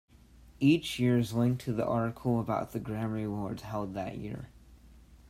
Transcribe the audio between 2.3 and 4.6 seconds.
about the Grammy Awards held that year.